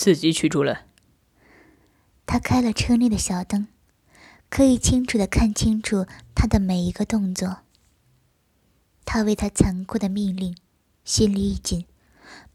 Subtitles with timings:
[0.00, 0.86] 自己取出来。
[2.24, 3.68] 他开了车内的小灯，
[4.48, 7.58] 可以清楚的看清楚他的每一个动作。
[9.04, 10.56] 他为他残酷的命令，
[11.04, 11.84] 心里一紧，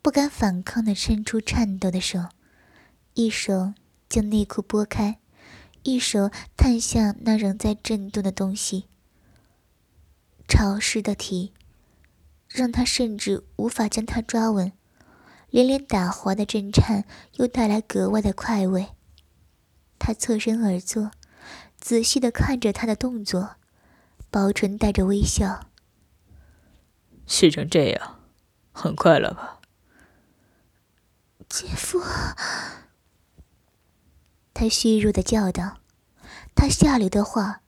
[0.01, 2.29] 不敢反抗的伸出颤抖的手，
[3.13, 3.75] 一手
[4.09, 5.19] 将内裤拨开，
[5.83, 8.85] 一手探向那仍在震动的东西。
[10.47, 11.53] 潮湿的体，
[12.49, 14.71] 让他甚至无法将它抓稳，
[15.55, 18.89] 连连打滑的震颤又带来格外的快慰。
[19.97, 21.11] 他侧身而坐，
[21.77, 23.55] 仔细的看着他的动作，
[24.29, 25.67] 薄唇带着微笑。
[27.25, 28.19] 试成这样，
[28.73, 29.61] 很快了吧？
[31.47, 32.01] 姐夫，
[34.53, 35.77] 他虚弱的叫道。
[36.53, 37.61] 他下流的话，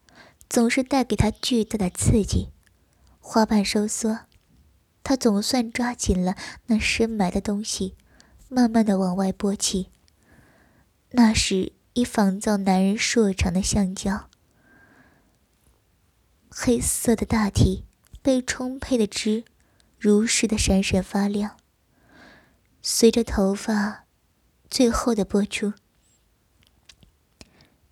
[0.50, 2.52] 总是带给他巨大的刺激。
[3.22, 4.26] 花瓣收缩，
[5.08, 6.36] 他总算抓紧了
[6.66, 7.96] 那深埋的东西，
[8.50, 9.90] 慢慢的往外拨起。
[11.12, 14.30] 那时已仿造男人硕长的橡胶，
[16.50, 17.86] 黑色的大体
[18.22, 19.46] 被充沛的汁
[19.98, 21.56] 如实的闪闪发亮。
[22.82, 24.04] 随着头发
[24.70, 25.72] 最后的拨出，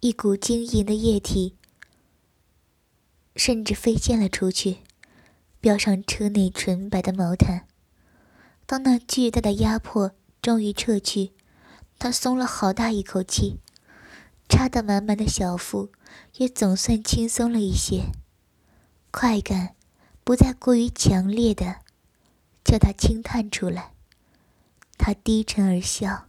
[0.02, 1.56] 一股晶莹的液体
[3.38, 4.80] 甚至飞溅了出去。
[5.66, 7.66] 标上车内纯白的毛毯。
[8.68, 11.32] 当那巨大的压迫终于撤去，
[11.98, 13.60] 他松了好大一口气，
[14.48, 15.92] 插得满满的小腹
[16.36, 18.12] 也总算轻松了一些。
[19.10, 19.74] 快感
[20.24, 21.78] 不再过于强烈的，
[22.64, 23.94] 叫他轻叹出来。
[25.00, 26.28] 他低沉而笑，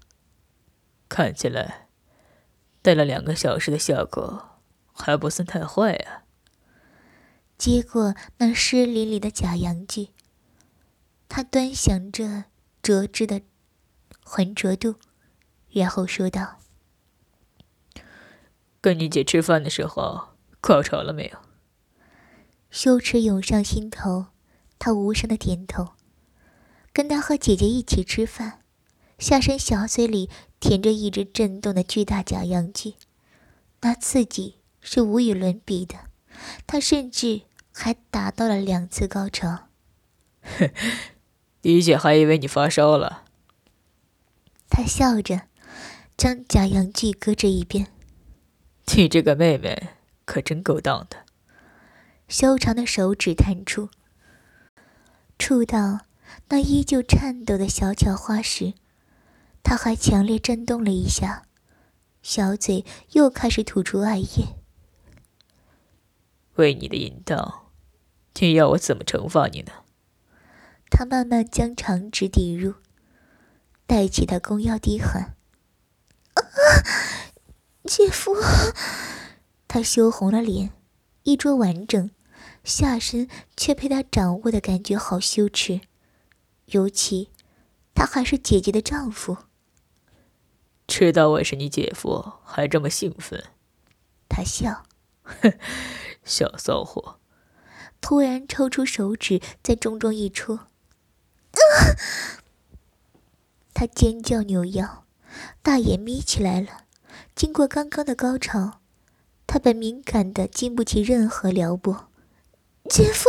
[1.11, 1.89] 看起来，
[2.81, 4.61] 戴了两个小时的效果
[4.95, 6.25] 还不算太坏啊。
[7.59, 10.09] 接过那湿淋淋的假阳具，
[11.29, 12.45] 他端详着
[12.83, 13.41] 折枝的
[14.23, 14.97] 浑浊度，
[15.71, 16.61] 然后说道
[18.81, 21.39] ：“跟你姐吃饭的时候，高潮了没有？”
[22.71, 24.27] 羞耻涌上心头，
[24.79, 25.95] 他无声的点头。
[26.93, 28.61] 跟他和姐姐一起吃饭，
[29.19, 30.31] 下身小嘴里
[30.61, 32.95] 填着一只震动的巨大假阳具，
[33.81, 36.06] 那刺激是无与伦比的。
[36.67, 37.43] 他甚至
[37.73, 39.69] 还达到了两次高潮。
[40.43, 40.71] 哼，
[41.63, 43.25] 李姐还以为你发烧了。
[44.69, 45.43] 他笑着，
[46.17, 47.87] 将假阳具搁置一边。
[48.95, 49.89] 你这个妹妹
[50.25, 51.25] 可真够当的。
[52.29, 53.89] 修长的手指探出，
[55.39, 56.01] 触到
[56.49, 58.75] 那依旧颤抖的小巧花时，
[59.63, 61.45] 他还强烈震动了一下，
[62.23, 64.57] 小嘴又开始吐出艾叶。
[66.57, 67.71] 为你的淫荡，
[68.41, 69.73] 你要我怎么惩罚你呢？
[70.89, 72.75] 他慢慢将长指抵入，
[73.87, 75.35] 带起他弓腰低喊
[76.35, 76.43] ：“啊，
[77.85, 78.35] 姐夫！”
[79.69, 80.71] 他羞红了脸，
[81.25, 82.11] 衣着完整，
[82.63, 85.81] 下身却被他掌握的感觉好羞耻，
[86.67, 87.31] 尤其
[87.95, 89.37] 他还是姐姐的丈夫。
[90.87, 93.45] 知道我是你姐夫，还这么兴奋？
[94.29, 94.85] 他笑，
[95.25, 95.53] 哼。
[96.27, 97.19] 小骚货，
[98.03, 100.67] 突然抽出手指在中中一戳，
[103.73, 105.05] 他尖叫扭腰，
[105.63, 106.85] 大眼眯起来了。
[107.35, 108.81] 经过刚刚的高潮，
[109.47, 112.09] 他本敏感的经不起任何撩拨。
[112.91, 113.29] 姐夫，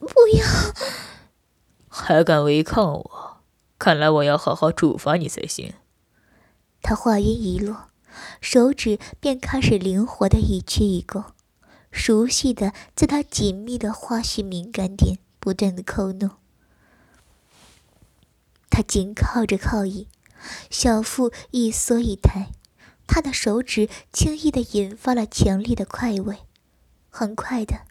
[0.00, 0.44] 不要！
[1.88, 3.36] 还敢违抗我？
[3.78, 5.74] 看来我要好好处罚你才行。
[6.82, 7.88] 他话音一落，
[8.40, 11.24] 手指便开始灵活的一屈一勾。
[11.96, 16.30] 熟悉的，在他紧密的花絮敏感点不断的扣弄。
[18.68, 20.06] 他紧靠着靠椅，
[20.70, 22.50] 小腹一缩一抬，
[23.06, 26.40] 他的手指轻易的引发了强烈的快慰。
[27.08, 27.86] 很快的，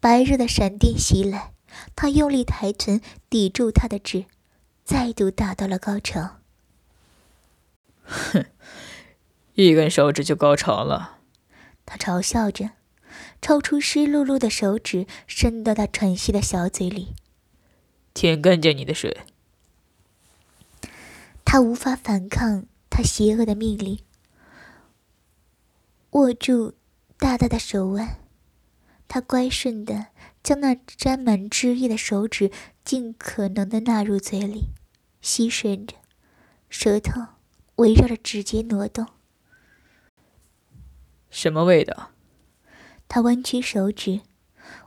[0.00, 1.52] 白热的闪电袭来，
[1.94, 4.26] 他用力抬臀抵住他的指，
[4.84, 6.38] 再度达到了高潮。
[8.02, 8.44] 哼，
[9.54, 11.18] 一根手指就高潮了？
[11.86, 12.70] 他嘲笑着。
[13.46, 17.14] 抽出湿漉漉的手指，伸到他喘息的小嘴里，
[18.12, 19.18] 舔干净你的水。
[21.44, 24.00] 他无法反抗他邪恶的命令，
[26.10, 26.74] 握住
[27.18, 28.18] 大大的手腕，
[29.06, 30.06] 他乖顺的
[30.42, 32.50] 将那沾满汁液的手指
[32.82, 34.70] 尽可能的纳入嘴里，
[35.20, 35.94] 吸吮着，
[36.68, 37.20] 舌头
[37.76, 39.06] 围绕着指节挪动。
[41.30, 42.10] 什么味道？
[43.08, 44.20] 他弯曲手指，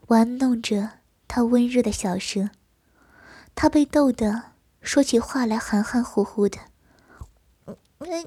[0.07, 2.51] 玩弄着他温热的小舌。
[3.55, 4.51] 他被逗得
[4.81, 6.59] 说起话来含含糊糊的。
[7.97, 8.23] 没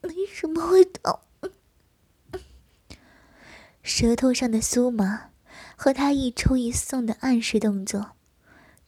[0.00, 1.24] 没什么味道。
[3.82, 5.30] 舌头上的酥麻
[5.76, 8.12] 和他一抽一送的暗示动作，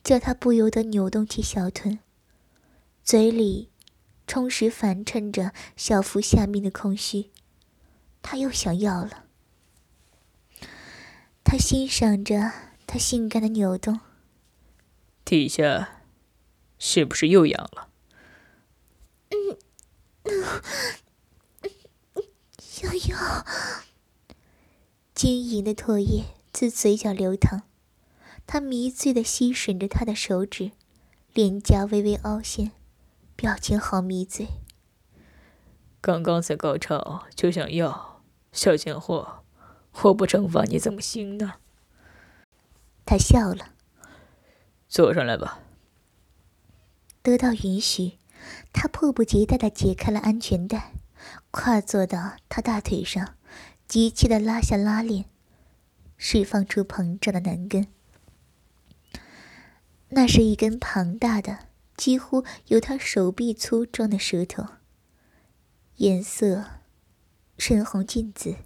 [0.03, 1.99] 叫他不由得扭动起小臀，
[3.03, 3.71] 嘴里
[4.27, 7.31] 充实反衬着小腹下面的空虚。
[8.23, 9.25] 他又想要了。
[11.45, 12.51] 他欣赏着
[12.87, 14.01] 他性感的扭动，
[15.25, 16.01] 底下
[16.79, 17.91] 是不是又痒了？
[22.59, 23.47] 想要。
[25.15, 27.63] 晶莹的唾液自嘴角流淌，
[28.47, 30.73] 他迷醉的吸吮着他的手指，
[31.33, 32.73] 脸颊微微凹陷，
[33.37, 34.49] 表情好迷醉。
[36.01, 39.44] 刚刚才高潮就想要，小贱货，
[40.03, 41.55] 我不惩罚你怎么行呢？
[43.07, 43.75] 他笑了，
[44.89, 45.61] 坐上来吧。
[47.23, 48.19] 得到允许。
[48.75, 50.93] 他迫不及待地解开了安全带，
[51.51, 53.37] 跨坐到他大腿上，
[53.89, 55.25] 急切地拉下拉链，
[56.19, 57.89] 释放出膨胀的男根。
[60.11, 64.67] 那是一根庞大的、几乎有他手臂粗壮的舌头，
[65.97, 66.65] 颜色
[67.57, 68.57] 深红近紫，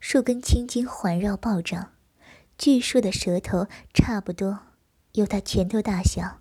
[0.00, 1.92] 数根青筋环绕暴涨，
[2.56, 4.60] 巨硕的舌头差不多
[5.12, 6.40] 有他拳头大小。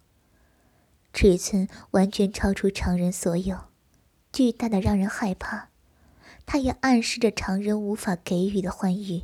[1.13, 3.57] 尺寸完全超出常人所有，
[4.31, 5.69] 巨大的让人害怕。
[6.45, 9.23] 它也暗示着常人无法给予的欢愉。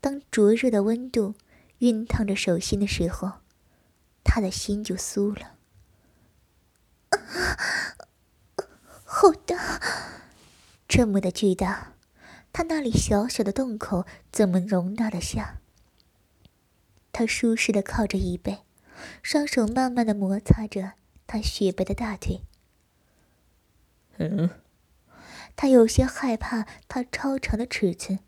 [0.00, 1.34] 当灼热的温度
[1.80, 3.40] 熨烫着手心的时候，
[4.22, 5.56] 他的心就酥了。
[7.10, 7.18] 啊
[9.04, 9.80] 好大，
[10.88, 11.93] 这么的巨大，
[12.54, 15.60] 他那里小小的洞口怎么容纳得下？
[17.10, 18.60] 他舒适的靠着椅背。
[19.24, 20.92] 双手慢慢的摩擦着
[21.26, 22.42] 他雪白的大腿。
[24.18, 24.48] 嗯，
[25.56, 28.20] 他有些害怕他超长的尺寸，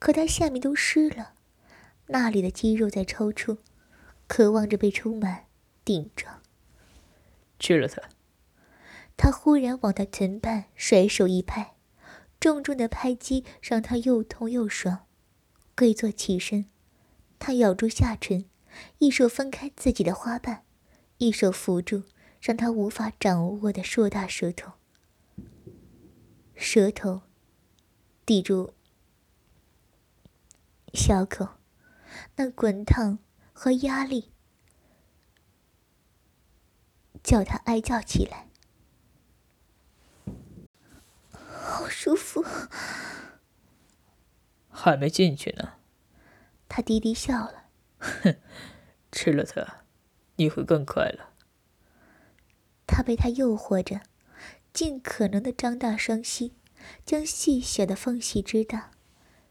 [0.00, 1.34] 可他下面都湿了，
[2.08, 3.58] 那里的肌肉在抽搐，
[4.26, 5.44] 渴望着被充满
[5.84, 6.26] 顶着。
[7.60, 8.02] 吃了它。
[9.16, 11.71] 他忽然往他臀畔甩手一拍，
[12.42, 15.06] 重重的拍击让他又痛又爽，
[15.76, 16.66] 跪坐起身，
[17.38, 18.46] 他咬住下唇。
[18.98, 20.64] 一手分开自己的花瓣，
[21.18, 22.02] 一手扶住
[22.40, 24.72] 让他无法掌握的硕大舌头，
[26.56, 27.22] 舌头
[28.26, 28.74] 抵住
[30.92, 31.46] 小口，
[32.34, 33.20] 那滚烫
[33.52, 34.32] 和压力
[37.22, 38.48] 叫他哀叫起来，
[41.30, 42.44] 好舒服，
[44.70, 45.74] 还没进去呢。
[46.68, 47.64] 他低低笑了。
[47.98, 48.36] 哼，
[49.12, 49.84] 吃了它，
[50.36, 51.28] 你会更快乐。
[52.86, 54.00] 他被他诱惑着，
[54.72, 56.54] 尽可能的张大双膝，
[57.04, 58.90] 将细小的缝隙支大，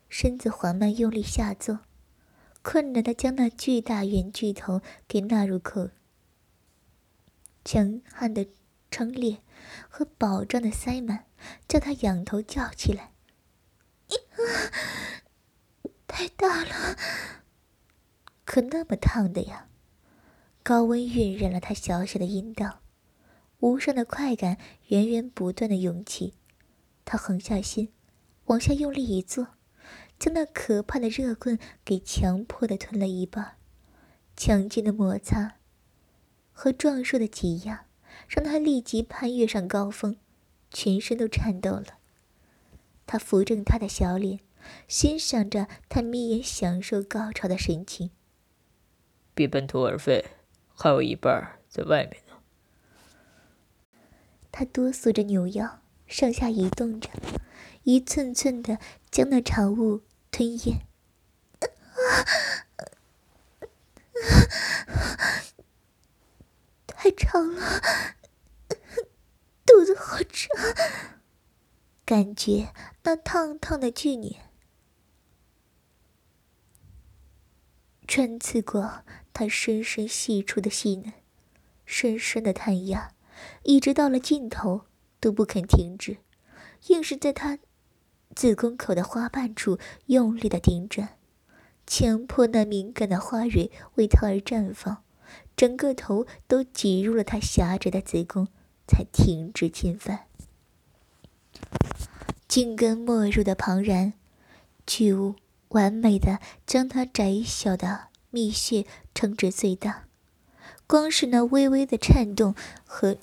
[0.10, 1.80] 身子缓慢用力下坐，
[2.64, 5.92] 困难的将那巨大圆巨头给纳入口。
[7.64, 8.48] 强悍的
[8.90, 9.42] 撑裂
[9.90, 11.26] 和饱胀的塞满，
[11.68, 13.12] 叫他仰头叫起来
[14.10, 14.16] ：“啊
[16.08, 16.98] 太大了！”
[18.46, 19.68] 可那么烫的呀，
[20.62, 22.82] 高温晕染了他小小的阴道，
[23.60, 26.34] 无上的快感源源不断的涌起。
[27.06, 27.94] 他横下心，
[28.46, 29.48] 往下用力一坐，
[30.20, 33.58] 将那可怕的热棍给强迫的吞了一半。
[34.36, 35.58] 强劲的摩擦
[36.52, 37.86] 和壮硕的挤压，
[38.28, 40.18] 让他立即攀越上高峰，
[40.72, 41.98] 全身都颤抖了。
[43.06, 44.40] 他扶正他的小脸，
[44.88, 48.12] 欣赏着他眯眼享受高潮的神情。
[49.34, 50.26] 别半途而废，
[50.74, 52.36] 还有一半在外面呢。
[54.52, 57.10] 他哆嗦着扭腰，上下移动着，
[57.84, 58.78] 一寸寸的
[59.10, 60.86] 将那潮物吞咽。
[67.04, 67.82] 太长了，
[69.66, 70.48] 肚子好胀，
[72.06, 74.52] 感觉那烫烫的巨黏
[78.08, 79.04] 穿刺过。
[79.34, 81.12] 他深深细处的细嫩，
[81.86, 83.16] 深深的探压，
[83.64, 84.86] 一直到了尽头
[85.20, 86.18] 都不肯停止，
[86.90, 87.58] 硬是在他
[88.36, 91.08] 子宫口的花瓣处用力的顶着，
[91.88, 95.04] 强迫那敏感的花蕊为他而绽放，
[95.56, 98.48] 整个头都挤入了他狭窄的子宫，
[98.88, 100.28] 才停止侵犯。
[102.48, 104.14] 紧跟没入的庞然
[104.86, 105.36] 巨物，
[105.70, 108.08] 完美的将他窄小的。
[108.34, 110.06] 蜜穴撑至最大，
[110.88, 112.56] 光是那微微的颤动
[112.86, 113.18] 和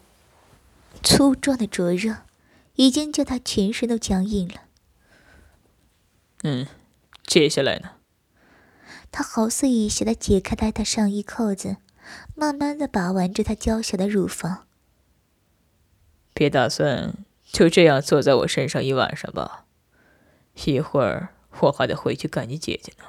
[1.02, 2.24] 粗壮的灼热
[2.74, 4.64] 已经叫他全身都僵硬了。
[6.42, 6.66] 嗯，
[7.26, 7.92] 接下来呢？
[9.10, 11.78] 他好似一下的解开他的上衣扣子，
[12.34, 14.66] 慢慢的把玩着她娇小的乳房。
[16.34, 19.66] 别打算就这样坐在我身上一晚上吧？
[20.64, 23.04] 一会儿我还得回去干你姐姐呢。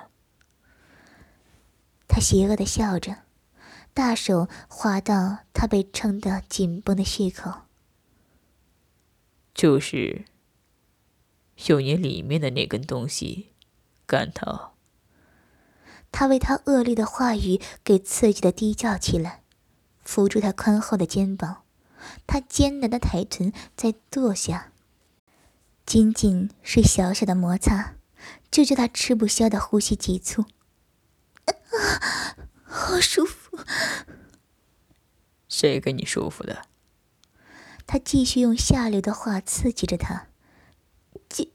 [2.07, 3.17] 他邪恶的笑着，
[3.93, 7.61] 大手滑到他被撑得紧绷的血口。
[9.53, 10.25] 就是
[11.67, 13.49] 用你里面的那根东西
[14.07, 14.71] 干他。
[16.11, 19.43] 他为他恶劣的话语给刺激的低叫起来，
[20.03, 21.63] 扶住他宽厚的肩膀，
[22.27, 24.71] 他艰难的抬臀在坐下，
[25.85, 27.95] 仅仅是小小的摩擦，
[28.51, 30.45] 就叫他吃不消的呼吸急促。
[31.45, 31.53] 啊，
[32.63, 33.59] 好舒服！
[35.47, 36.63] 谁给你舒服的？
[37.87, 40.27] 他继续用下流的话刺激着他。
[41.27, 41.49] 姐，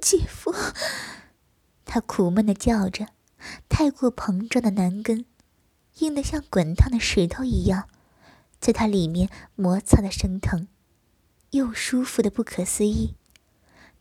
[0.00, 0.54] 姐夫，
[1.84, 3.08] 他苦闷的叫着。
[3.68, 5.24] 太过膨胀的男根，
[5.98, 7.88] 硬得像滚烫的石头一样，
[8.60, 10.68] 在他里面摩擦的生疼，
[11.50, 13.16] 又舒服的不可思议。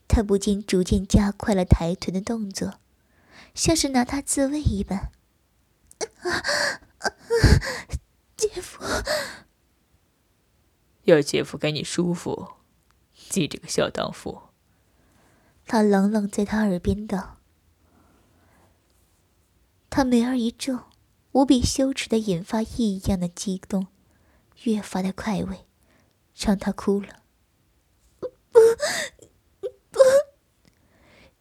[0.07, 2.73] 他不禁逐渐加快了抬臀的动作，
[3.55, 5.11] 像是拿他自慰一般。
[8.35, 8.83] 姐夫，
[11.03, 12.55] 要姐夫给你舒服，
[13.29, 14.41] 记这个小荡妇。
[15.65, 17.40] 他冷冷在他耳边道。
[19.91, 20.85] 他眉儿一皱，
[21.33, 23.87] 无比羞耻的引发异样的激动，
[24.63, 25.65] 越发的快慰，
[26.33, 27.23] 让他哭了。
[28.21, 28.29] 不
[29.91, 29.99] 不，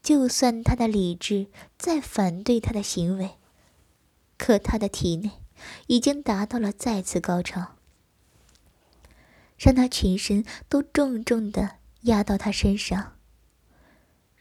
[0.02, 1.47] 就算他的理智
[1.78, 3.37] 再反对他的行为，
[4.37, 5.30] 可他的体内
[5.87, 7.76] 已经达到了再次高潮，
[9.57, 13.16] 让他全身都重重的压到他身上，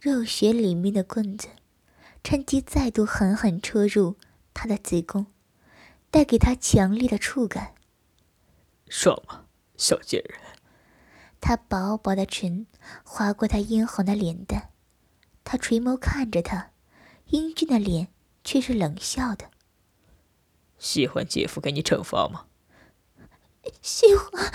[0.02, 1.50] 肉穴里面的棍子。
[2.24, 4.18] 趁机再度狠狠戳入
[4.54, 5.28] 他的子宫，
[6.12, 7.74] 带给他强烈的触感。
[8.88, 9.46] 爽吗，
[9.78, 10.40] 小贱人？
[11.42, 12.68] 他薄薄的唇
[13.04, 14.72] 划过他殷红的脸蛋，
[15.44, 16.72] 他垂眸看着他，
[17.28, 18.10] 英俊的脸
[18.44, 19.50] 却是冷笑的。
[20.78, 22.48] 喜欢姐夫给你惩罚吗？
[23.82, 24.52] 喜欢。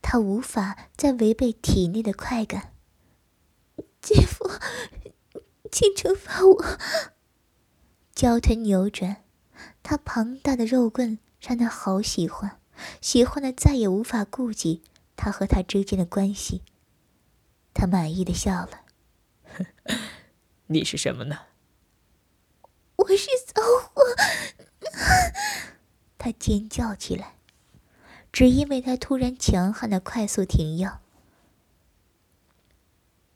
[0.00, 2.74] 他无法再违背体内的快感。
[4.00, 4.50] 姐夫。
[5.72, 6.78] 请惩罚我！
[8.14, 9.24] 娇臀扭转，
[9.82, 12.60] 他庞大的肉棍让他好喜欢，
[13.00, 14.82] 喜欢的再也无法顾及
[15.16, 16.60] 他和他之间的关系。
[17.72, 18.82] 他满意的笑了。
[20.66, 21.38] 你是什么呢？
[22.96, 23.62] 我是骚
[23.94, 24.02] 货！
[26.18, 27.36] 他尖叫起来，
[28.30, 31.01] 只因为他突然强悍的快速停药。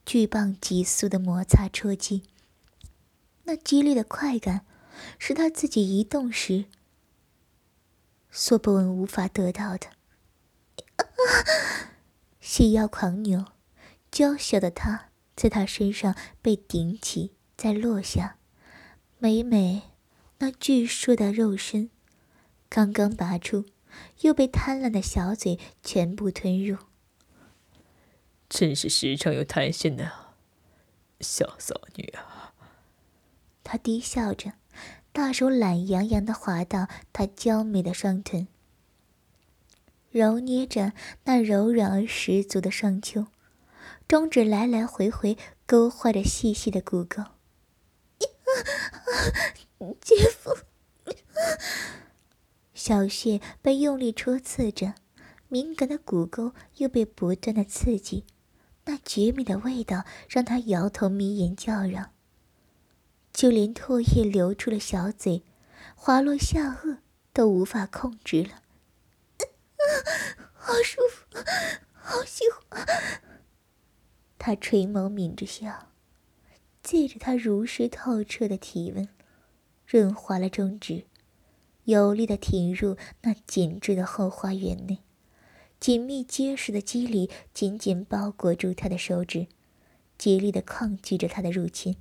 [0.06, 2.22] 巨棒急速的摩擦戳击，
[3.42, 4.64] 那激烈的快感，
[5.18, 6.66] 是他自己移动时
[8.30, 9.88] 所不闻无法得到的。
[12.40, 13.46] 细腰狂扭，
[14.12, 18.38] 娇小的他在他身上被顶起，再落下，
[19.18, 19.82] 每每
[20.38, 21.90] 那巨硕的肉身
[22.68, 23.64] 刚刚拔出，
[24.20, 26.78] 又被贪婪的小嘴全部吞入。
[28.48, 30.12] 真是实诚又贪心的
[31.20, 32.54] 小骚女啊！
[33.64, 34.52] 他低笑着，
[35.12, 38.46] 大手懒洋洋的滑到她娇美的双臀，
[40.10, 40.92] 揉捏着
[41.24, 43.26] 那柔软而十足的双丘，
[44.06, 45.36] 中指来来回回
[45.66, 47.24] 勾画着细细的骨沟。
[50.00, 50.56] 姐夫，
[52.72, 54.94] 小穴被用力戳刺着，
[55.48, 58.24] 敏感的骨沟又被不断的刺激。
[58.86, 62.12] 那绝美的味道让他摇头眯眼叫嚷，
[63.32, 65.42] 就连唾液流出了小嘴，
[65.94, 66.98] 滑落下颚
[67.32, 68.62] 都无法控制了。
[70.54, 71.24] 好舒服，
[71.92, 72.86] 好喜欢。
[74.38, 75.88] 他垂眸抿着笑，
[76.82, 79.08] 借着他如实透彻的体温，
[79.84, 81.06] 润滑了中指，
[81.84, 84.98] 有力的挺入那紧致的后花园内。
[85.78, 89.46] 紧密结实的肌理紧紧包裹住他的手指，
[90.18, 91.96] 极力的抗拒着他的入侵。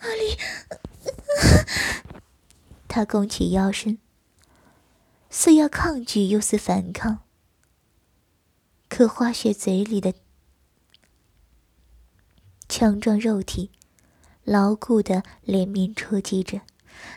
[0.00, 0.38] 哪里？
[2.86, 3.98] 他弓起腰身，
[5.28, 7.20] 似要抗拒又似反抗。
[8.88, 10.14] 可花雪嘴里的
[12.68, 13.70] 强壮肉体，
[14.44, 16.62] 牢固的连绵戳击着。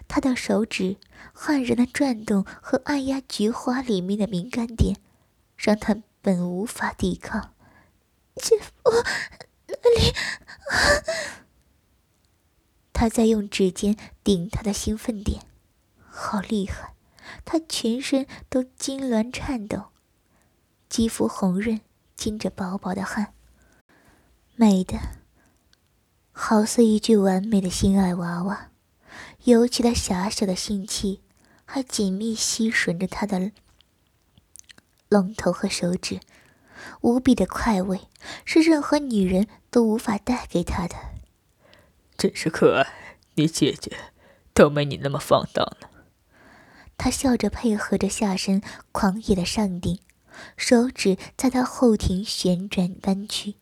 [0.08, 0.98] 他的手指
[1.34, 4.98] 悍然的转动和按压菊花里面的敏感点，
[5.58, 7.54] 让他本无法抵抗。
[8.36, 8.72] 姐夫，
[9.68, 10.14] 那里……
[12.94, 15.44] 他在用指尖顶他的兴奋点，
[16.08, 16.94] 好厉害！
[17.46, 19.86] 他全身都痉挛颤抖，
[20.90, 21.80] 肌肤红润，
[22.16, 23.34] 浸着薄薄的汗，
[24.56, 25.00] 美的
[26.32, 28.71] 好似一具完美的心爱娃娃。
[29.46, 31.22] 尤其他狭小的性器，
[31.66, 33.52] 还紧密吸吮着他的
[35.10, 36.20] 龙头和手指，
[37.02, 38.02] 无比的快慰，
[38.46, 40.96] 是任何女人都无法带给他的。
[42.16, 43.98] 真是可爱，你姐姐
[44.54, 45.88] 都没你那么放荡呢。
[46.96, 50.00] 他笑着配合着下身狂野的上顶，
[50.56, 53.56] 手指在他后庭旋转弯曲，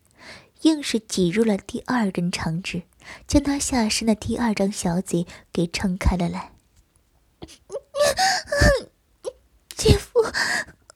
[0.64, 2.84] 硬是挤入了第二根长指，
[3.27, 6.53] 将他下身的第二张小嘴给撑开了来。
[9.75, 10.24] 姐夫，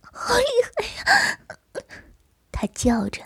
[0.02, 0.46] 好厉
[0.76, 1.40] 害呀！
[2.52, 3.24] 他叫着。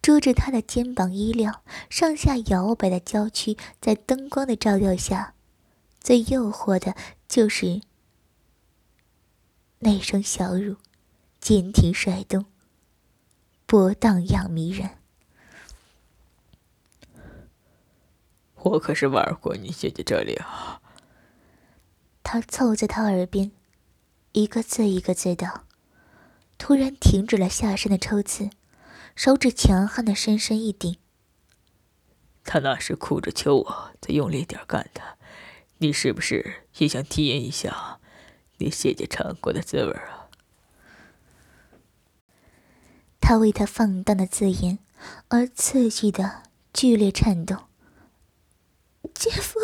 [0.00, 5.32] 遮着他的肩膀衣料，上下摇摆的娇躯，在灯光的照耀下，
[5.98, 6.94] 最诱惑的
[7.26, 7.80] 就是
[9.78, 10.76] 那双小乳，
[11.40, 12.44] 坚挺甩动，
[13.64, 14.98] 波荡漾迷人。
[18.64, 20.80] 我可是玩过你姐姐这里啊。
[22.22, 23.52] 他凑在他耳边，
[24.32, 25.64] 一个字一个字道，
[26.58, 28.50] 突然停止了下身的抽刺。
[29.16, 30.96] 手指强悍的深深一顶。
[32.42, 35.16] 他那时哭着求我再用力点干他，
[35.78, 38.00] 你是不是也想体验一下
[38.58, 40.28] 你姐姐尝过的滋味啊？
[43.20, 44.80] 他为他放荡的字眼
[45.28, 46.42] 而刺激的
[46.72, 47.62] 剧烈颤动。
[49.14, 49.60] 姐夫，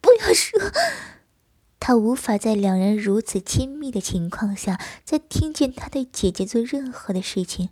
[0.00, 0.58] 不要说。
[1.78, 7.70] 他无法在两人如此亲密的情况下，再听见他对姐姐做任何的事情。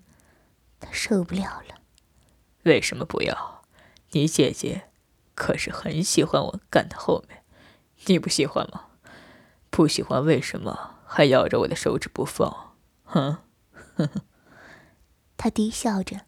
[0.80, 1.80] 他受不了了。
[2.64, 3.62] 为什么不要？
[4.12, 4.88] 你姐姐
[5.34, 7.42] 可是很喜欢我干的后面，
[8.06, 8.86] 你不喜欢吗？
[9.70, 12.74] 不喜欢为什么还咬着我的手指不放？
[13.04, 13.38] 哼，
[13.96, 14.22] 呵呵。
[15.36, 16.22] 他低笑着，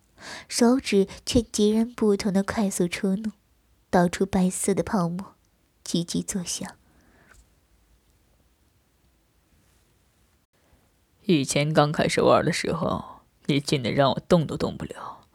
[0.48, 3.32] 手指却截然不同的快速出弄，
[3.90, 5.34] 导出白色的泡沫，
[5.84, 6.76] 叽叽作响。
[11.22, 13.20] 以前刚开始玩的时候。
[13.46, 15.26] 你近的让我动都动不了，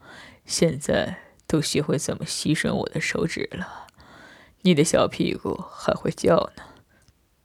[0.46, 3.88] 现在都学会怎么吸吮我的手指了。
[4.62, 6.62] 你的小屁股还会叫呢。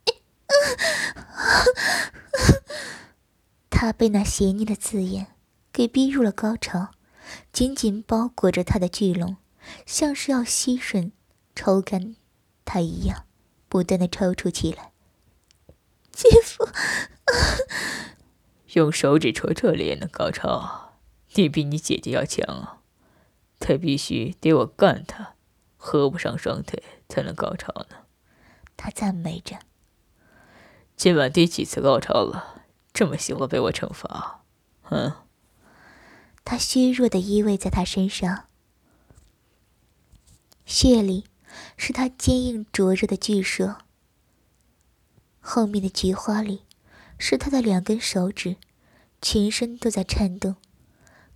[3.68, 5.34] 他被那邪佞的字眼
[5.70, 6.92] 给逼入了高潮，
[7.52, 9.36] 紧紧包裹着他的巨龙，
[9.86, 11.12] 像是要吸吮、
[11.54, 12.16] 抽干
[12.64, 13.24] 他一样，
[13.68, 14.92] 不断的抽搐起来。
[16.12, 16.68] 姐夫。
[18.74, 20.94] 用手指戳这里也能高潮，
[21.34, 22.80] 你比你姐姐要强啊！
[23.58, 25.34] 他必须得我干他，
[25.76, 27.96] 合不上双腿才能高潮呢。
[28.76, 29.58] 他赞美着。
[30.96, 32.64] 今晚第几次高潮了？
[32.92, 34.42] 这么喜欢被我惩罚？
[34.90, 35.12] 嗯。
[36.44, 38.46] 他虚弱的依偎在他身上，
[40.64, 41.24] 血里
[41.76, 43.78] 是他坚硬灼热的巨舌，
[45.40, 46.62] 后面的菊花里。
[47.24, 48.56] 是他的两根手指，
[49.20, 50.56] 全身都在颤动，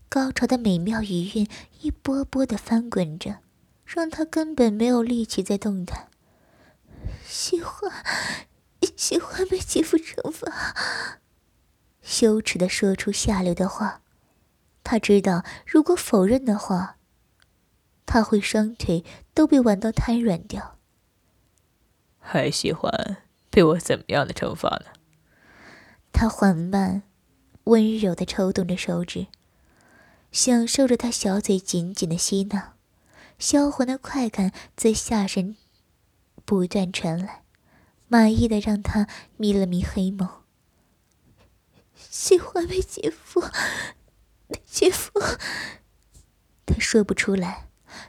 [0.08, 1.48] 高潮的美妙余韵
[1.80, 3.36] 一波波的翻滚着，
[3.84, 6.08] 让他根本没有力气再动弹。
[7.24, 8.04] 喜欢，
[8.96, 10.76] 喜欢被姐夫惩罚，
[12.02, 14.02] 羞耻的说出下流的话。
[14.82, 16.95] 他知道，如果否认的话，
[18.06, 20.78] 他会双腿都被玩到瘫软掉。
[22.18, 23.18] 还喜欢
[23.50, 24.86] 被我怎么样的惩罚呢？
[26.12, 27.02] 他缓慢、
[27.64, 29.26] 温柔的抽动着手指，
[30.32, 32.74] 享受着他小嘴紧紧的吸纳，
[33.38, 35.56] 销魂的快感在下身
[36.44, 37.42] 不断传来，
[38.08, 40.28] 满意的让他眯了眯黑眸。
[41.94, 43.42] 喜欢被姐夫，
[44.64, 45.20] 姐夫，
[46.64, 47.65] 他说不出来，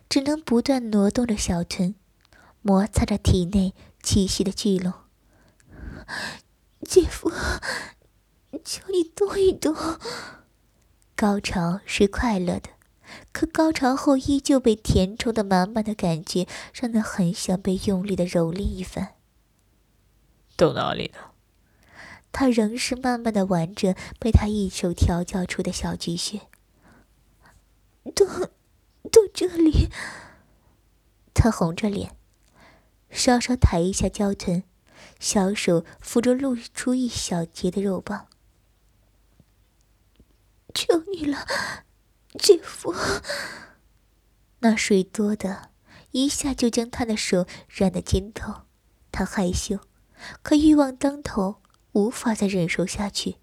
[0.09, 1.95] 只能不断挪动着小臀，
[2.61, 4.93] 摩擦着体内气息的聚拢。
[6.81, 7.31] 姐夫。
[8.63, 9.75] 求你动一动。
[11.15, 12.69] 高潮是快乐的，
[13.31, 19.15] 可高潮后依旧被填充的满满的感觉，让他很想被用力的蹂躏一番。
[20.55, 21.19] 动哪里呢？
[22.31, 26.41] 他仍是慢慢的玩着被他一手调教出的小巨穴。
[28.15, 28.27] 动，
[29.09, 29.89] 到这里。
[31.33, 32.15] 他红着脸，
[33.09, 34.63] 稍稍抬一下娇臀，
[35.19, 38.27] 小手扶着露出一小截的肉棒。
[40.73, 41.45] 求你了，
[42.37, 42.93] 姐夫。
[44.59, 45.69] 那水多的，
[46.11, 48.63] 一下就将他的手染得尖透。
[49.11, 49.79] 他害羞，
[50.41, 51.61] 可欲望当头，
[51.93, 53.37] 无法再忍受下去。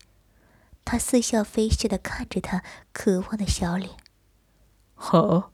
[0.84, 3.96] 他似笑非笑的看着他渴望的小脸。
[4.94, 5.53] 好，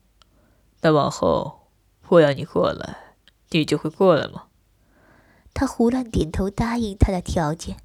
[0.81, 1.69] 那往后
[2.09, 3.15] 我要你过来，
[3.49, 4.47] 你就会过来吗？
[5.53, 7.77] 他胡乱点头答应他的条件。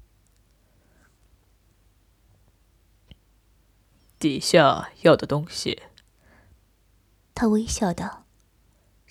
[4.17, 5.83] 底下要的东西，
[7.35, 8.25] 他微笑道：“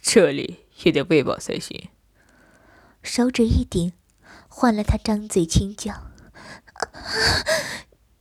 [0.02, 1.90] 这里也得喂饱才行。”
[3.04, 3.92] 手指一顶，
[4.48, 6.10] 换了他张嘴轻叫：“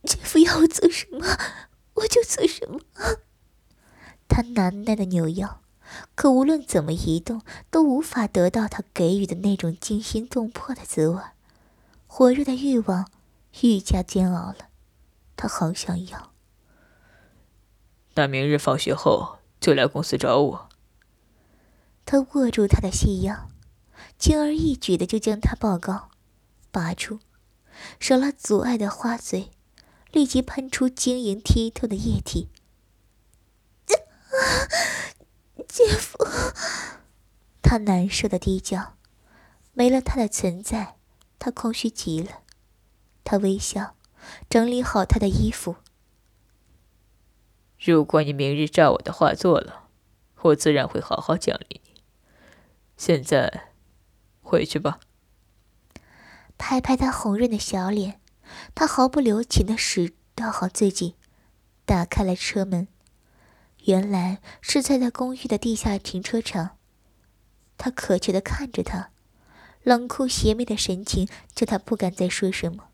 [0.06, 1.26] 姐夫要我做什么，
[1.94, 2.78] 我就做什么。”
[4.36, 5.62] 他难耐的扭腰，
[6.14, 11.18] 可无论怎么移动，都无法得到他给予的那种惊心动魄的滋味。
[12.06, 13.10] 火热的欲望
[13.62, 14.68] 愈加煎熬了，
[15.38, 16.32] 他好想要。
[18.16, 20.68] 那明日放学后就来公司找我。
[22.04, 23.48] 他握住他的细腰，
[24.18, 26.10] 轻而易举的就将他抱高，
[26.70, 27.20] 拔出，
[27.98, 29.50] 少了阻碍的花嘴，
[30.12, 32.50] 立即喷出晶莹剔透的液体。
[35.68, 36.26] 姐夫，
[37.62, 38.96] 他难受的低叫，
[39.72, 40.96] 没了他的存在，
[41.38, 42.42] 他空虚极了。
[43.24, 43.96] 他微笑，
[44.48, 45.76] 整理好他的衣服。
[47.78, 49.88] 如果你明日照我的话做了，
[50.42, 52.02] 我自然会好好奖励你。
[52.96, 53.70] 现在，
[54.42, 55.00] 回去吧。
[56.56, 58.20] 拍拍他红润的小脸，
[58.74, 61.16] 他毫不留情的拾倒好自己，
[61.84, 62.88] 打开了车门。
[63.86, 66.76] 原来是在他公寓的地下停车场。
[67.76, 69.10] 他渴求的看着他，
[69.82, 72.88] 冷酷邪魅的神情叫他不敢再说什么，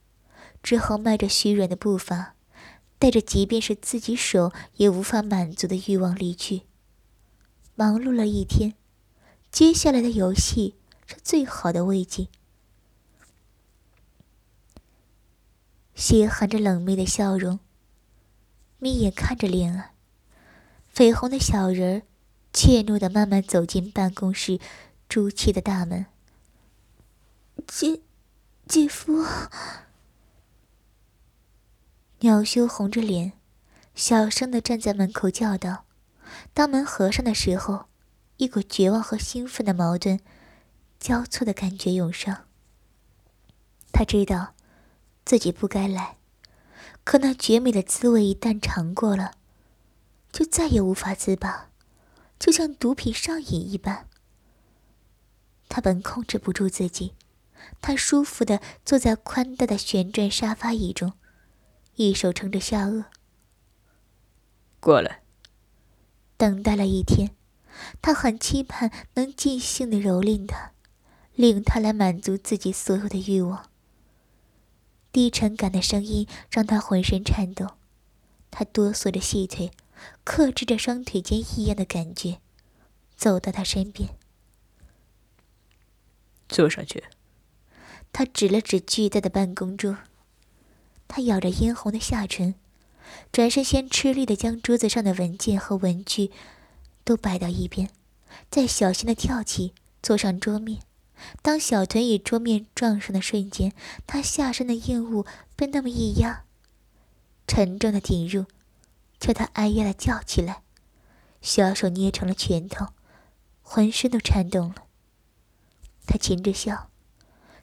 [0.62, 2.34] 只好迈着虚软的步伐。
[2.98, 6.62] 带着即便是自己手也无法满足的欲望离去。
[7.74, 8.74] 忙碌了一天，
[9.50, 12.28] 接下来的游戏是最好的慰藉。
[15.96, 17.58] 血含着冷媚的笑容，
[18.78, 19.90] 眯眼看着莲儿，
[20.94, 22.02] 绯红的小人儿，
[22.52, 24.60] 怯懦的慢慢走进办公室
[25.08, 26.04] 朱漆的大门。
[27.66, 28.00] 姐，
[28.68, 29.24] 姐夫。
[32.20, 33.32] 鸟羞红着脸，
[33.94, 35.86] 小声的站在门口叫道
[36.52, 37.86] ：“当门合上的时候，
[38.36, 40.20] 一股绝望和兴奋的矛盾
[41.00, 42.44] 交错的感觉涌上。
[43.92, 44.54] 他知道
[45.24, 46.18] 自己不该来，
[47.02, 49.32] 可那绝美的滋味一旦尝过了，
[50.32, 51.70] 就再也无法自拔，
[52.38, 54.08] 就像毒品上瘾一般。
[55.68, 57.14] 他本控制不住自己，
[57.80, 61.12] 他舒服的坐在宽大的旋转沙发椅中。
[61.96, 63.04] 一手撑着下颚，
[64.80, 65.20] 过来。
[66.38, 67.36] 等待了一天，
[68.00, 70.72] 他很期盼能尽兴的蹂躏他，
[71.34, 73.68] 令他来满足自己所有的欲望。
[75.12, 77.76] 低沉感的声音让他浑身颤抖，
[78.50, 79.70] 他哆嗦着细腿，
[80.24, 82.38] 克制着双腿间异样的感觉，
[83.16, 84.10] 走到他身边，
[86.48, 87.04] 坐上去。
[88.12, 89.98] 他指了指巨大的办公桌。
[91.08, 92.54] 他咬着嫣红的下唇，
[93.30, 96.30] 转身先吃力的将桌子上的文件和文具
[97.04, 97.90] 都摆到一边，
[98.50, 100.80] 再小心的跳起，坐上桌面。
[101.40, 103.72] 当小臀与桌面撞上的瞬间，
[104.06, 106.44] 他下身的硬物被那么一压，
[107.46, 108.46] 沉重的顶入，
[109.22, 110.64] 叫他哎呀的叫起来，
[111.40, 112.88] 小手捏成了拳头，
[113.62, 114.88] 浑身都颤动了。
[116.04, 116.90] 他噙着笑，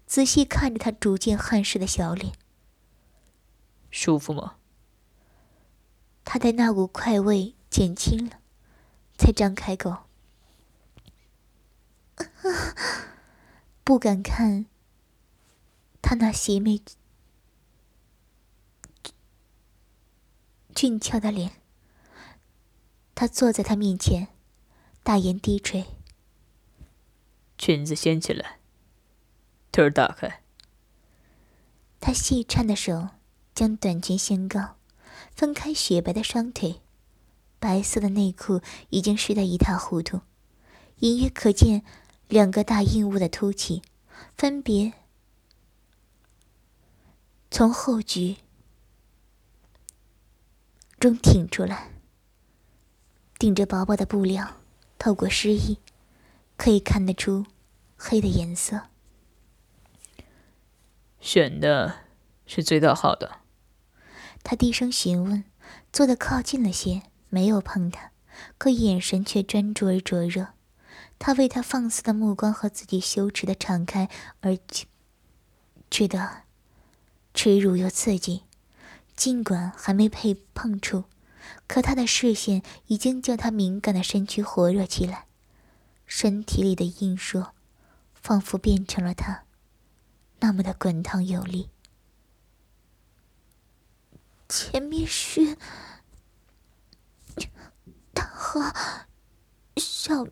[0.07, 2.33] 仔细看着他逐渐汗湿的小脸。
[3.91, 4.55] 舒服吗？
[6.23, 8.39] 他的那股快慰减轻了，
[9.17, 10.05] 才张开口，
[13.83, 14.65] 不敢看
[16.01, 16.81] 他那邪魅
[20.79, 21.51] 俊俏的脸。
[23.13, 24.29] 他坐在他面前，
[25.03, 25.85] 大言低垂
[27.59, 28.59] ：“裙子掀起来，
[29.73, 30.41] 腿儿打开。”
[31.99, 33.09] 他细颤的手。
[33.53, 34.77] 将短裙掀高，
[35.35, 36.79] 分开雪白的双腿，
[37.59, 40.21] 白色的内裤已经湿得一塌糊涂，
[40.99, 41.83] 隐约可见
[42.29, 43.81] 两个大硬物的凸起，
[44.37, 44.93] 分别
[47.51, 48.37] 从后局
[50.99, 51.91] 中挺出来，
[53.37, 54.57] 顶着薄薄的布料，
[54.97, 55.77] 透过湿意，
[56.57, 57.45] 可以看得出
[57.95, 58.81] 黑的颜色。
[61.21, 61.99] 选的
[62.45, 63.37] 是最大号的。
[64.43, 65.43] 他低声询问，
[65.91, 68.11] 坐得靠近了些，没有碰他，
[68.57, 70.49] 可眼神却专注而灼热。
[71.17, 74.09] 他为他放肆的目光和自己羞耻的敞开
[74.39, 74.57] 而
[75.89, 76.43] 觉得
[77.33, 78.43] 耻辱又刺激。
[79.19, 81.03] 尽管还没被碰触，
[81.67, 85.25] 可他的视线已经叫他敏感的身躯火热起来，
[86.05, 87.53] 身体里的硬硕
[88.13, 89.43] 仿佛变成了他，
[90.39, 91.69] 那么的滚烫有力。
[94.47, 95.57] 前面是
[98.13, 98.61] 大号
[99.75, 100.25] 小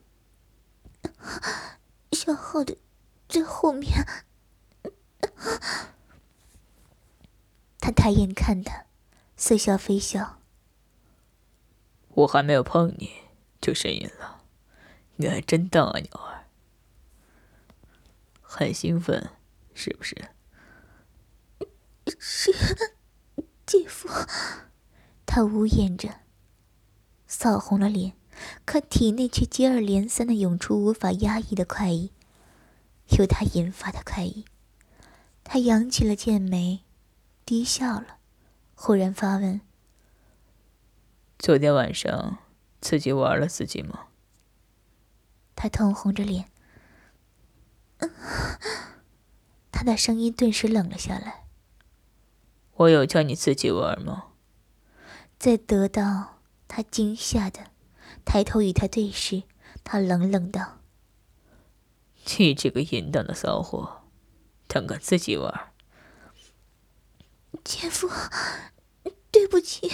[2.14, 2.78] 小号的
[3.28, 4.08] 最后面。
[7.88, 8.84] 他抬眼看他，
[9.38, 10.42] 似笑非笑。
[12.10, 13.12] 我还没有碰你，
[13.62, 14.44] 就呻吟了，
[15.16, 16.44] 你还真当啊，鸟儿。
[18.42, 19.30] 很兴奋，
[19.74, 20.18] 是不是？
[22.20, 22.52] 是，
[23.66, 24.10] 姐夫。
[25.26, 26.10] 他呜咽着，
[27.26, 28.12] 扫红了脸，
[28.66, 32.12] 可体内却接二连三的涌出无法压抑的快意，
[33.18, 34.44] 由他引发的快意。
[35.46, 36.84] 他扬起了剑眉。
[37.48, 38.18] 低笑了，
[38.76, 39.62] 忽然发问
[41.40, 42.40] ：“昨天晚上
[42.82, 44.08] 自己玩了自己吗？”
[45.56, 46.52] 他通红着脸，
[49.72, 51.46] 他的声音顿时冷了下来。
[52.76, 54.26] “我有叫你自己玩吗？”
[55.40, 57.72] 在得到他惊吓的
[58.26, 59.44] 抬头与他对视，
[59.86, 60.80] 他冷冷道
[62.38, 64.02] ：“你这个淫荡的骚货，
[64.68, 65.72] 胆敢自己玩！”
[67.68, 68.10] 姐夫，
[69.30, 69.92] 对不起，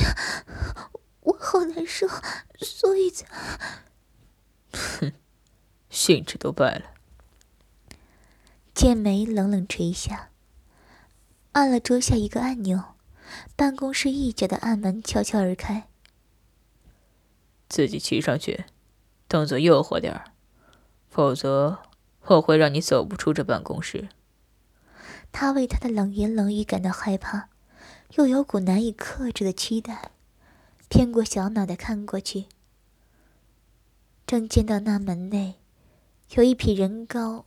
[1.22, 2.08] 我好难受，
[2.60, 3.26] 所以才……
[4.72, 5.12] 哼，
[5.90, 6.94] 兴致都败了。
[8.76, 10.30] 剑眉冷冷垂下，
[11.54, 12.94] 按了桌下一个按钮，
[13.56, 15.90] 办公室一角的暗门悄悄而开。
[17.68, 18.66] 自己骑上去，
[19.28, 20.26] 动作诱惑点儿，
[21.10, 21.80] 否则
[22.22, 24.10] 我会让你走不出这办公室。
[25.32, 27.50] 他为他的冷言冷语感到害怕。
[28.16, 30.12] 又有股难以克制的期待，
[30.88, 32.46] 偏过小脑袋看过去，
[34.28, 35.56] 正见到那门内
[36.36, 37.46] 有一匹人高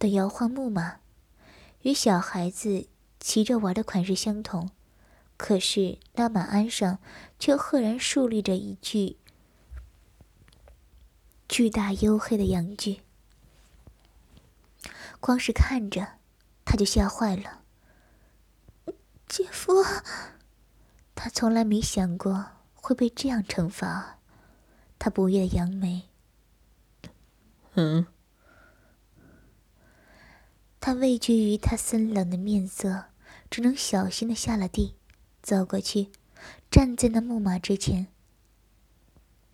[0.00, 0.96] 的摇晃木马，
[1.82, 2.88] 与小孩子
[3.20, 4.70] 骑着玩的款式相同，
[5.36, 6.98] 可是那马鞍上
[7.38, 9.16] 却赫然竖立着一具
[11.48, 13.02] 巨大黝黑的羊具。
[15.20, 16.14] 光是看着，
[16.64, 17.59] 他就吓坏了。
[19.30, 19.84] 姐夫，
[21.14, 24.18] 他从来没想过会被这样惩罚。
[24.98, 26.08] 他不悦的扬眉。
[27.74, 28.08] 嗯。
[30.80, 33.04] 他畏惧于他森冷的面色，
[33.48, 34.96] 只能小心的下了地，
[35.40, 36.10] 走过去，
[36.68, 38.08] 站在那木马之前，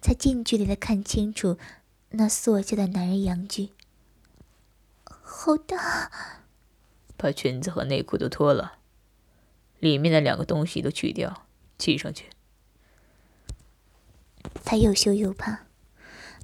[0.00, 1.58] 才近距离的看清楚
[2.12, 3.72] 那塑胶的男人阳具。
[5.04, 6.10] 好大！
[7.18, 8.78] 把裙子和内裤都脱了。
[9.86, 11.46] 里面的两个东西都去掉，
[11.78, 12.26] 系上去。
[14.64, 15.66] 他又羞又怕，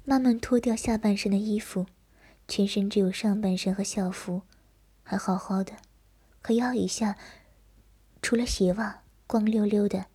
[0.05, 1.85] 慢慢脱掉下半身的衣服，
[2.47, 4.41] 全身只有上半身和校服
[5.03, 5.73] 还好好的，
[6.41, 7.17] 可腰以下
[8.21, 10.05] 除了鞋袜光溜溜的，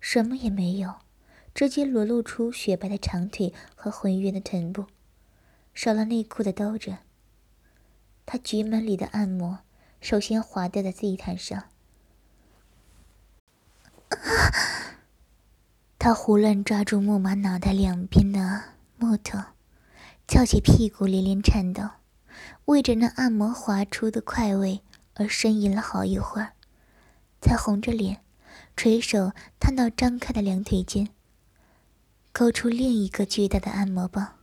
[0.00, 0.96] 什么也没有，
[1.54, 4.86] 直接裸露出雪白的长腿和浑圆的臀部，
[5.74, 6.98] 少了内裤的兜着。
[8.26, 9.60] 他局门里的按摩，
[10.00, 11.64] 首先滑掉在地毯上。
[14.22, 14.50] 啊
[15.98, 18.62] 他胡乱抓住木马脑袋两边的
[18.96, 19.38] 木头，
[20.26, 21.82] 翘起屁股连连颤抖，
[22.64, 24.82] 为着那按摩滑出的快慰
[25.14, 26.52] 而呻吟了好一会儿，
[27.42, 28.22] 才红着脸
[28.76, 31.08] 垂手探到张开的两腿间，
[32.32, 34.36] 勾出另一个巨大的按摩棒。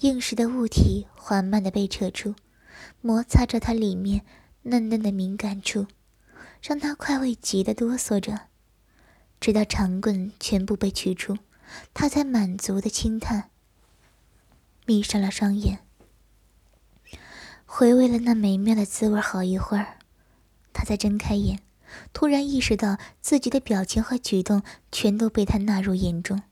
[0.00, 2.34] 硬实的物体缓慢的被扯出，
[3.00, 4.22] 摩擦着它里面
[4.62, 5.86] 嫩嫩的敏感处。
[6.66, 8.48] 让他快慰急得哆嗦着，
[9.38, 11.36] 直到长棍全部被取出，
[11.92, 13.50] 他才满足的轻叹，
[14.86, 15.80] 闭上了双眼，
[17.66, 19.98] 回味了那美妙的滋味好一会儿，
[20.72, 21.60] 他才睁开眼，
[22.14, 26.44] 突然意识到自己的表情和举动全都被他纳入眼中，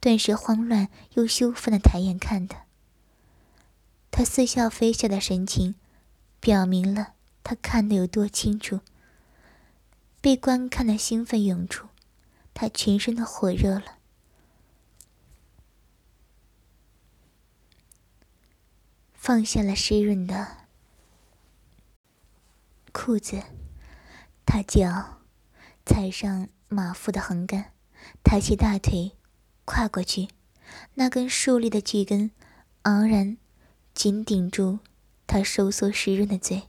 [0.00, 2.64] 顿时慌乱又羞愤的抬眼看他，
[4.10, 5.76] 他似笑非笑的神情，
[6.40, 7.12] 表明了
[7.44, 8.80] 他看得有多清楚。
[10.24, 11.86] 被观看的兴奋涌出，
[12.54, 13.98] 他全身都火热了。
[19.12, 20.64] 放下了湿润的
[22.90, 23.42] 裤子，
[24.46, 25.20] 他脚
[25.84, 27.72] 踩上马腹的横杆，
[28.22, 29.12] 抬起大腿，
[29.66, 30.28] 跨过去，
[30.94, 32.30] 那根竖立的巨根
[32.84, 33.36] 昂然
[33.92, 34.78] 紧顶住
[35.26, 36.62] 他收缩湿润的嘴。